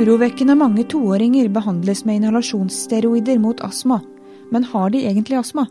Urovekkende 0.00 0.54
mange 0.56 0.86
toåringer 0.88 1.50
behandles 1.52 2.06
med 2.08 2.16
inhalasjonssteroider 2.16 3.36
mot 3.38 3.58
astma. 3.60 3.98
Men 4.50 4.64
har 4.64 4.90
de 4.94 5.02
egentlig 5.04 5.36
astma? 5.36 5.66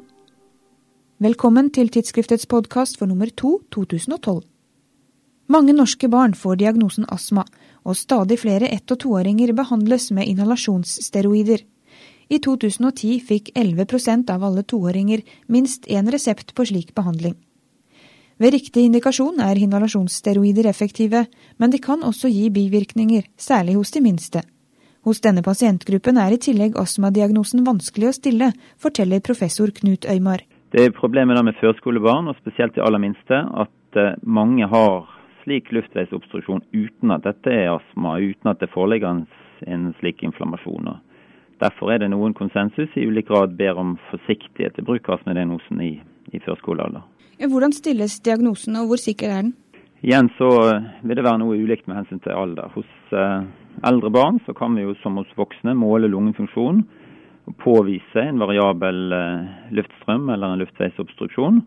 Velkommen 1.17 1.71
til 1.73 1.89
tidsskriftets 1.89 2.45
podkast 2.45 2.99
for 2.99 3.09
nummer 3.09 3.31
to 3.33 3.55
2012. 3.73 4.43
Mange 5.49 5.73
norske 5.73 6.11
barn 6.13 6.37
får 6.37 6.59
diagnosen 6.61 7.09
astma, 7.09 7.47
og 7.81 7.97
stadig 7.97 8.37
flere 8.43 8.69
ett- 8.69 8.91
og 8.91 8.99
toåringer 8.99 9.55
behandles 9.57 10.11
med 10.11 10.29
inhalasjonssteroider. 10.29 11.65
I 12.29 12.37
2010 12.37 13.19
fikk 13.25 13.49
11% 13.55 14.29
av 14.29 14.43
alle 14.43 14.61
toåringer 14.61 15.25
minst 15.47 15.89
én 15.89 16.11
resept 16.11 16.53
på 16.53 16.69
slik 16.69 16.93
behandling. 16.93 17.33
Ved 18.39 18.53
riktig 18.55 18.85
indikasjon 18.87 19.41
er 19.43 19.59
inhalasjonssteroider 19.59 20.69
effektive, 20.69 21.25
men 21.59 21.73
de 21.73 21.79
kan 21.83 22.05
også 22.07 22.29
gi 22.31 22.45
bivirkninger, 22.55 23.25
særlig 23.35 23.75
hos 23.75 23.91
de 23.91 24.01
minste. 24.05 24.43
Hos 25.03 25.19
denne 25.19 25.43
pasientgruppen 25.43 26.15
er 26.15 26.31
i 26.31 26.39
tillegg 26.39 26.77
astmadiagnosen 26.79 27.65
vanskelig 27.67 28.07
å 28.07 28.15
stille, 28.15 28.47
forteller 28.79 29.19
professor 29.25 29.71
Knut 29.75 30.07
Øymar. 30.07 30.45
Det 30.71 30.85
er 30.85 30.95
problemet 30.95 31.39
med 31.43 31.57
førskolebarn, 31.59 32.29
og 32.31 32.37
spesielt 32.39 32.75
de 32.75 32.83
aller 32.85 33.01
minste, 33.03 33.41
at 33.63 33.99
eh, 33.99 34.15
mange 34.23 34.67
har 34.71 35.09
slik 35.43 35.71
luftveisobstruksjon 35.75 36.63
uten 36.71 37.11
at 37.15 37.25
dette 37.25 37.51
er 37.51 37.73
astma, 37.73 38.19
uten 38.21 38.51
at 38.51 38.61
det 38.63 38.69
foreligger 38.71 39.25
en, 39.67 39.87
slik 39.99 40.23
inflammasjon. 40.23 40.93
Derfor 41.59 41.91
er 41.91 41.99
det 41.99 42.11
noen 42.13 42.35
konsensus 42.37 42.93
i 42.95 43.03
ulik 43.03 43.27
grad 43.27 43.57
ber 43.59 43.79
om 43.81 43.97
forsiktighet 44.13 44.77
til 44.77 44.87
bruk 44.87 45.09
av 45.09 45.17
astmadiagnosen 45.17 45.83
i, 45.83 45.91
i 46.33 46.41
førskolealder. 46.43 47.05
Hvordan 47.39 47.71
stilles 47.71 48.19
diagnosen, 48.19 48.75
og 48.75 48.91
hvor 48.91 48.99
sikker 48.99 49.31
er 49.31 49.43
den? 49.47 49.53
Igjen 50.03 50.29
så 50.37 50.49
eh, 50.69 50.87
vil 51.03 51.19
det 51.19 51.25
være 51.25 51.41
noe 51.41 51.57
ulikt 51.59 51.87
med 51.87 52.01
hensyn 52.01 52.21
til 52.23 52.35
alder. 52.35 52.71
Hos 52.75 52.87
uh, 53.11 53.43
eldre 53.87 54.11
barn 54.15 54.39
så 54.45 54.55
kan 54.55 54.75
vi 54.75 54.85
jo 54.85 54.95
som 55.01 55.19
hos 55.19 55.31
voksne 55.39 55.75
måle 55.75 56.07
lungefunksjon 56.11 56.85
og 57.49 57.57
påvise 57.59 58.23
en 58.23 58.39
variabel 58.39 59.15
uh, 59.15 59.49
luftstrøm 59.75 60.31
eller 60.31 60.53
en 60.53 60.63
luftveisobstruksjon. 60.63 61.59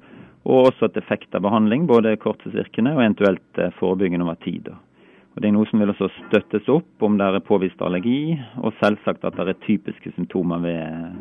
Og 0.42 0.72
også 0.72 0.88
et 0.88 0.96
effekt 0.98 1.36
av 1.36 1.44
behandling, 1.44 1.84
både 1.86 2.16
korttidsvirkende 2.18 2.96
og 2.96 3.04
eventuelt 3.04 3.60
forebyggende 3.78 4.26
over 4.26 4.40
tid. 4.42 4.72
Og 5.32 5.68
som 5.70 5.80
vil 5.80 5.92
også 5.92 6.08
støttes 6.26 6.66
opp 6.68 7.04
om 7.06 7.14
det 7.16 7.24
er 7.24 7.44
påvist 7.46 7.80
allergi, 7.80 8.34
og 8.58 8.74
selvsagt 8.80 9.24
at 9.24 9.38
det 9.38 9.54
er 9.54 9.60
typiske 9.64 10.12
symptomer 10.16 10.58
ved, 10.60 11.14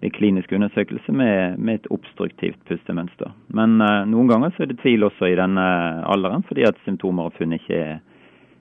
ved 0.00 0.12
klinisk 0.14 0.52
undersøkelse 0.52 1.12
med, 1.12 1.58
med, 1.58 1.74
et 1.74 1.90
obstruktivt 1.90 2.58
pustemønster. 2.68 3.32
Men 3.48 3.80
uh, 3.82 4.06
noen 4.06 4.30
ganger 4.30 4.54
så 4.54 4.64
er 4.64 4.70
det 4.72 4.80
tvil 4.82 5.06
også 5.08 5.30
i 5.30 5.38
denne 5.38 5.66
alderen, 6.06 6.44
fordi 6.46 6.66
at 6.68 6.78
symptomer 6.84 7.30
og 7.30 7.38
funn 7.38 7.56
ikke 7.56 7.74
er, 7.74 7.98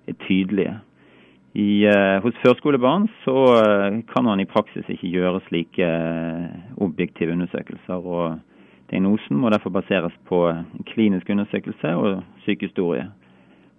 er 0.08 0.18
tydelige. 0.26 0.74
I, 1.58 1.86
uh, 1.90 2.18
hos 2.26 2.38
førskolebarn 2.44 3.08
så 3.24 3.38
uh, 3.54 4.00
kan 4.10 4.26
man 4.26 4.42
i 4.42 4.50
praksis 4.50 4.90
ikke 4.90 5.14
gjøre 5.14 5.44
slike 5.48 5.92
objektive 6.82 7.38
undersøkelser. 7.38 8.02
og 8.02 8.40
Diagnosen 8.90 9.38
må 9.38 9.50
derfor 9.52 9.70
baseres 9.70 10.14
på 10.30 10.46
klinisk 10.94 11.30
undersøkelse 11.30 11.96
og 11.96 12.22
sykehistorie. 12.46 13.10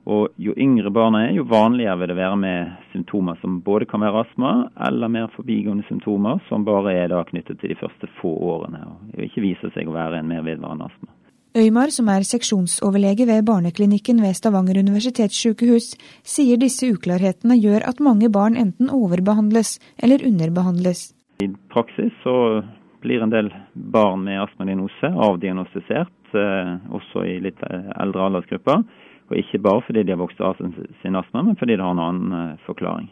Og 0.08 0.32
jo 0.40 0.54
yngre 0.56 0.88
barna 0.94 1.26
er, 1.26 1.34
jo 1.36 1.44
vanligere 1.44 1.98
vil 2.00 2.08
det 2.14 2.16
være 2.16 2.36
med 2.40 2.70
symptomer 2.94 3.36
som 3.42 3.58
både 3.64 3.84
kan 3.90 4.00
være 4.00 4.22
astma, 4.24 4.52
eller 4.88 5.10
mer 5.12 5.28
forbigående 5.34 5.84
symptomer 5.84 6.40
som 6.48 6.64
bare 6.64 6.94
er 6.96 7.10
da 7.12 7.20
knyttet 7.28 7.60
til 7.60 7.74
de 7.74 7.76
første 7.76 8.08
få 8.22 8.32
årene, 8.54 8.80
og 8.88 9.24
ikke 9.26 9.44
viser 9.44 9.74
seg 9.74 9.90
å 9.90 9.96
være 9.96 10.22
en 10.22 10.30
mer 10.30 10.46
vedvarende 10.46 10.88
astma. 10.88 11.12
Øymar, 11.58 11.90
som 11.92 12.08
er 12.12 12.24
seksjonsoverlege 12.28 13.26
ved 13.28 13.44
barneklinikken 13.48 14.20
ved 14.22 14.36
Stavanger 14.36 14.78
universitetssykehus, 14.80 15.90
sier 16.24 16.60
disse 16.60 16.88
uklarhetene 16.92 17.56
gjør 17.58 17.84
at 17.88 18.00
mange 18.04 18.28
barn 18.32 18.56
enten 18.56 18.92
overbehandles 18.92 19.76
eller 20.00 20.24
underbehandles. 20.28 21.10
I 21.44 21.48
praksis 21.72 22.14
så 22.22 22.62
blir 23.04 23.24
en 23.24 23.32
del 23.32 23.50
barn 23.74 24.24
med 24.24 24.40
astmadiagnose 24.42 25.12
avdiagnostisert, 25.28 26.16
eh, 26.32 26.72
også 26.96 27.24
i 27.28 27.38
litt 27.44 27.60
eldre 27.64 28.28
aldersgrupper. 28.28 28.84
Og 29.28 29.36
ikke 29.36 29.60
bare 29.64 29.84
fordi 29.86 30.04
de 30.04 30.14
har 30.14 30.20
vokst 30.20 30.40
av 30.40 30.58
sin 31.02 31.18
astma, 31.18 31.44
men 31.44 31.56
fordi 31.60 31.76
det 31.76 31.84
har 31.84 31.94
en 31.96 32.04
annen 32.04 32.36
eh, 32.36 32.60
forklaring. 32.66 33.08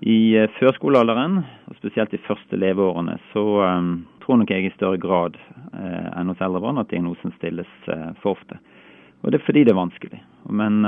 I 0.00 0.18
eh, 0.38 0.50
førskolealderen, 0.58 1.40
og 1.68 1.78
spesielt 1.80 2.14
de 2.14 2.22
første 2.24 2.56
leveårene, 2.56 3.18
så 3.34 3.44
um, 3.66 3.90
tror 4.24 4.40
nok 4.40 4.52
jeg 4.54 4.68
i 4.68 4.74
større 4.76 5.00
grad 5.02 5.38
enn 5.70 6.30
hos 6.30 6.40
eldre 6.42 6.60
barn 6.62 6.80
at 6.80 6.90
diagnosen 6.90 7.32
stilles 7.36 7.68
for 8.20 8.34
ofte. 8.34 8.56
Og 9.22 9.30
det 9.30 9.38
er 9.38 9.44
fordi 9.46 9.62
det 9.64 9.72
er 9.72 9.78
vanskelig. 9.78 10.18
Men 10.50 10.80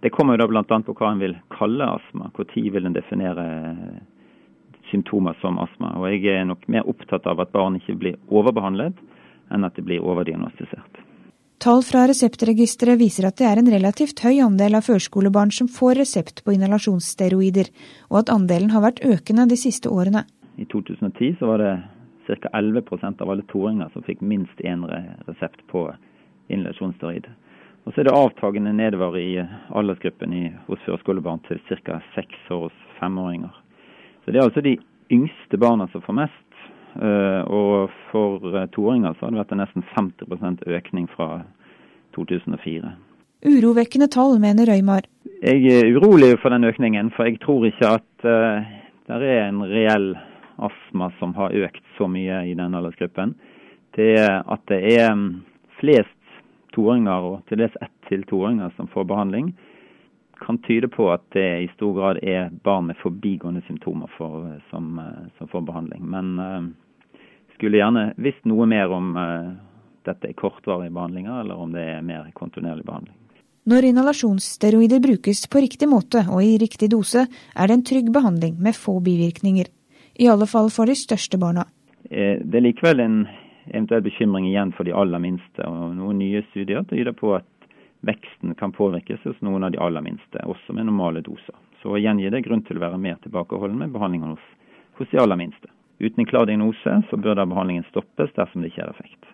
det 0.00 0.12
kommer 0.14 0.36
jo 0.36 0.44
da 0.44 0.46
bl.a. 0.50 0.78
på 0.86 0.94
hva 0.96 1.10
en 1.12 1.20
vil 1.20 1.34
kalle 1.52 1.88
astma. 1.98 2.30
Når 2.32 2.48
vil 2.74 2.88
en 2.88 2.96
definere 2.96 3.46
symptomer 4.92 5.36
som 5.40 5.58
astma. 5.58 5.94
Og 5.98 6.10
jeg 6.12 6.28
er 6.28 6.44
nok 6.48 6.66
mer 6.70 6.88
opptatt 6.88 7.26
av 7.30 7.40
at 7.42 7.52
barn 7.54 7.78
ikke 7.78 7.98
blir 8.00 8.20
overbehandlet, 8.32 8.98
enn 9.52 9.66
at 9.68 9.76
de 9.76 9.84
blir 9.86 10.04
overdiagnostisert. 10.04 11.00
Tall 11.62 11.84
fra 11.86 12.08
Reseptregisteret 12.10 12.98
viser 12.98 13.28
at 13.28 13.36
det 13.38 13.44
er 13.46 13.60
en 13.60 13.68
relativt 13.70 14.18
høy 14.24 14.40
andel 14.42 14.74
av 14.74 14.88
førskolebarn 14.88 15.52
som 15.54 15.68
får 15.70 16.00
resept 16.00 16.40
på 16.42 16.56
inhalasjonssteroider, 16.56 17.68
og 18.10 18.16
at 18.18 18.32
andelen 18.34 18.72
har 18.74 18.82
vært 18.82 18.98
økende 19.06 19.44
de 19.46 19.58
siste 19.60 19.86
årene. 19.86 20.24
I 20.58 20.66
2010 20.72 21.36
så 21.38 21.52
var 21.52 21.62
det 21.62 21.70
ca. 22.26 22.50
11% 22.50 23.22
av 23.22 23.30
alle 23.30 23.46
toåringer 23.52 23.94
som 23.94 24.02
fikk 24.02 24.26
minst 24.26 24.58
én 24.66 24.82
resept 25.28 25.62
på 25.70 25.84
inhalasjonssteroid. 26.50 27.30
Og 27.86 27.94
så 27.94 28.02
er 28.02 28.10
det 28.10 28.18
avtagende 28.18 28.74
nedover 28.74 29.20
i 29.22 29.30
aldersgruppen 29.70 30.34
i, 30.34 30.44
hos 30.66 30.82
førskolebarn 30.88 31.46
til 31.46 31.62
ca. 31.70 32.00
seks 32.18 32.50
års 32.50 32.74
femåringer. 32.98 33.54
Så 34.24 34.34
det 34.34 34.42
er 34.42 34.50
altså 34.50 34.66
de 34.66 34.80
yngste 35.14 35.62
barna 35.62 35.86
som 35.94 36.02
får 36.02 36.24
mest, 36.24 36.42
og 36.96 37.92
for 38.10 38.52
eh, 38.52 38.68
toåringer 38.74 39.16
så 39.16 39.26
har 39.26 39.32
det 39.32 39.40
vært 39.40 39.54
en 39.54 39.62
nesten 39.62 39.86
50% 39.94 40.66
økning 40.68 41.08
fra 41.14 41.42
2004. 42.16 42.92
Urovekkende 43.42 44.08
tall, 44.12 44.36
mener 44.42 44.68
Røymar. 44.68 45.08
Jeg 45.42 45.64
er 45.72 45.88
urolig 45.96 46.36
for 46.42 46.54
den 46.54 46.68
økningen, 46.68 47.10
for 47.16 47.26
jeg 47.26 47.40
tror 47.42 47.64
ikke 47.66 47.94
at 47.96 48.26
uh, 48.28 48.68
det 49.08 49.30
er 49.32 49.48
en 49.48 49.64
reell 49.66 50.12
astma 50.62 51.08
som 51.18 51.32
har 51.34 51.56
økt 51.64 51.82
så 51.96 52.06
mye 52.06 52.44
i 52.46 52.54
den 52.54 52.76
aldersgruppen. 52.78 53.34
Det 53.96 54.14
at 54.22 54.62
det 54.70 54.78
er 54.92 55.10
mm, 55.16 55.42
flest 55.80 56.38
toåringer, 56.76 57.26
og 57.32 57.42
til 57.48 57.64
dels 57.64 57.74
ett 57.82 57.92
til 58.08 58.22
toåringer, 58.28 58.70
som 58.76 58.86
får 58.92 59.08
behandling, 59.10 59.50
kan 60.42 60.58
tyde 60.66 60.88
på 60.88 61.08
at 61.12 61.24
det 61.34 61.48
i 61.64 61.68
stor 61.74 61.92
grad 61.96 62.22
er 62.22 62.50
barn 62.64 62.86
med 62.86 62.98
forbigående 63.02 63.62
symptomer 63.66 64.10
for, 64.16 64.46
som, 64.70 65.00
som, 65.38 65.48
får 65.48 65.66
behandling. 65.66 66.02
Men 66.10 66.74
skulle 67.62 67.78
gjerne 67.78 68.08
visst 68.18 68.42
noe 68.50 68.66
mer 68.66 68.90
om 68.90 69.12
uh, 69.14 69.52
dette 70.02 70.26
er 70.26 70.34
kortvarige 70.34 70.90
behandlinger, 70.90 71.44
eller 71.44 71.60
om 71.62 71.70
det 71.70 71.84
er 71.92 72.00
mer 72.02 72.24
kontinuerlig 72.34 72.82
behandling. 72.88 73.14
Når 73.70 73.86
inhalasjonssteroider 73.92 74.98
brukes 74.98 75.44
på 75.46 75.60
riktig 75.62 75.86
måte 75.86 76.24
og 76.26 76.42
i 76.42 76.56
riktig 76.58 76.88
dose, 76.90 77.28
er 77.30 77.70
det 77.70 77.76
en 77.76 77.84
trygg 77.86 78.08
behandling 78.10 78.56
med 78.58 78.74
få 78.74 78.96
bivirkninger. 79.06 79.68
I 80.18 80.26
alle 80.32 80.48
fall 80.50 80.72
for 80.74 80.90
de 80.90 80.96
største 80.98 81.38
barna. 81.38 81.68
Eh, 82.10 82.42
det 82.42 82.58
er 82.58 82.64
likevel 82.66 83.04
en 83.04 83.20
eventuell 83.70 84.02
bekymring 84.02 84.48
igjen 84.50 84.74
for 84.74 84.82
de 84.82 84.96
aller 84.98 85.22
minste. 85.22 85.62
og 85.62 85.94
Noen 85.94 86.18
nye 86.18 86.42
studier 86.48 86.82
tyder 86.90 87.14
på 87.14 87.36
at 87.36 87.46
veksten 88.02 88.56
kan 88.58 88.74
påvirkes 88.74 89.22
hos 89.22 89.38
noen 89.46 89.62
av 89.62 89.70
de 89.70 89.78
aller 89.78 90.02
minste, 90.02 90.42
også 90.42 90.74
med 90.74 90.90
normale 90.90 91.22
doser. 91.22 91.54
Så 91.78 91.94
igjen 92.00 92.18
gir 92.18 92.34
det 92.34 92.42
grunn 92.42 92.66
til 92.66 92.82
å 92.82 92.84
være 92.88 92.98
mer 92.98 93.22
tilbakeholden 93.22 93.78
med 93.78 93.94
behandlingen 93.94 94.34
hos, 94.34 94.50
hos 94.98 95.14
de 95.14 95.22
aller 95.22 95.38
minste. 95.38 95.70
Uten 96.02 96.20
en 96.20 96.26
klar 96.26 96.46
diagnose 96.50 96.98
så 97.10 97.16
bør 97.16 97.38
da 97.38 97.46
behandlingen 97.46 97.86
stoppes 97.90 98.34
dersom 98.36 98.62
det 98.62 98.72
ikke 98.72 98.82
er 98.86 98.94
effekt. 98.94 99.28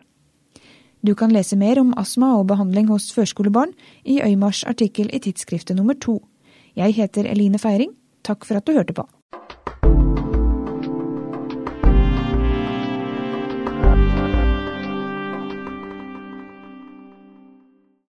Du 1.06 1.14
kan 1.14 1.32
lese 1.32 1.56
mer 1.56 1.78
om 1.80 1.94
astma 1.96 2.34
og 2.36 2.48
behandling 2.50 2.90
hos 2.90 3.12
førskolebarn 3.14 3.72
i 4.04 4.18
Øymars 4.24 4.64
artikkel 4.66 5.08
i 5.14 5.20
tidsskriftet 5.22 5.78
nummer 5.78 5.94
to. 5.94 6.20
Jeg 6.76 6.96
heter 6.98 7.30
Eline 7.30 7.58
Feiring. 7.58 7.94
Takk 8.26 8.44
for 8.44 8.58
at 8.58 8.66
du 8.66 8.74
hørte 8.74 8.92
på. 8.92 9.06